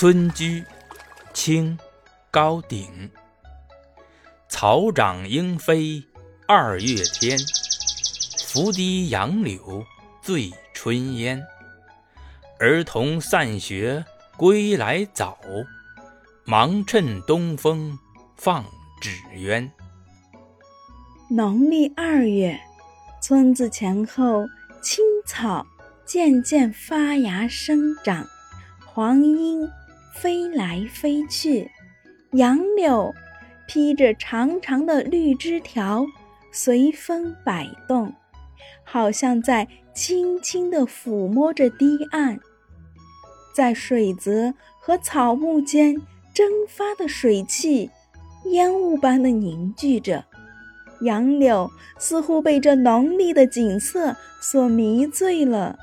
[0.00, 0.64] 村居，
[1.34, 1.78] 清，
[2.30, 3.10] 高鼎。
[4.48, 6.02] 草长莺飞
[6.48, 7.38] 二月天，
[8.46, 9.84] 拂堤杨柳
[10.22, 11.46] 醉春烟。
[12.58, 14.02] 儿童散学
[14.38, 15.36] 归来早，
[16.46, 17.98] 忙趁东风
[18.38, 18.64] 放
[19.02, 19.70] 纸鸢。
[21.28, 22.58] 农历二月，
[23.20, 24.46] 村子前后
[24.82, 25.66] 青草
[26.06, 28.26] 渐渐发芽生长，
[28.86, 29.68] 黄莺。
[30.12, 31.70] 飞来飞去，
[32.32, 33.14] 杨柳
[33.66, 36.04] 披着长长的绿枝条，
[36.52, 38.12] 随风摆动，
[38.84, 42.38] 好像在轻轻地抚摸着堤岸。
[43.54, 45.94] 在水泽和草木间
[46.34, 47.88] 蒸发的水汽，
[48.46, 50.24] 烟雾般的凝聚着。
[51.02, 55.78] 杨柳似乎被这浓丽的景色所迷醉了。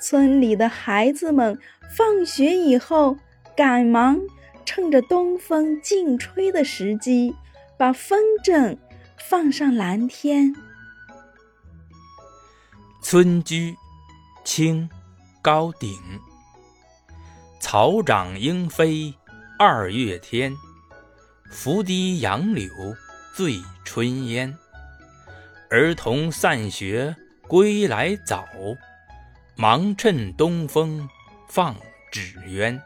[0.00, 1.58] 村里的孩子们
[1.90, 3.18] 放学以后。
[3.56, 4.18] 赶忙
[4.64, 7.34] 趁着东风劲吹的时机，
[7.76, 8.76] 把风筝
[9.18, 10.54] 放上蓝天。
[13.02, 13.76] 村居，
[14.44, 14.88] 清，
[15.42, 15.98] 高鼎。
[17.60, 19.14] 草长莺飞
[19.58, 20.54] 二月天，
[21.50, 22.68] 拂堤杨柳
[23.34, 24.56] 醉春烟。
[25.68, 27.14] 儿童散学
[27.48, 28.46] 归来早，
[29.56, 31.08] 忙趁东风
[31.48, 31.74] 放
[32.10, 32.80] 纸鸢。